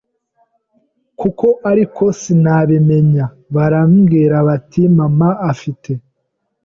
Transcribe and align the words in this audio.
koko 1.19 1.49
ariko 1.71 2.03
sinabimenya, 2.19 3.25
barambwira 3.55 4.35
bati 4.47 4.81
mama 4.97 5.29
afite 5.51 5.91